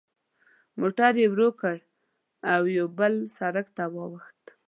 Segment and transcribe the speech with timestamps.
[0.79, 1.75] موټر یې ورو کړ
[2.53, 4.41] او یوه بل سړک ته واوښت.